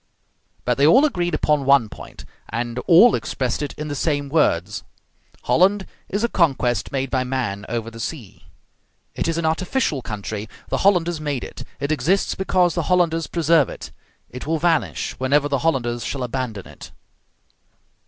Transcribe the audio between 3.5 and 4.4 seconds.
it in the same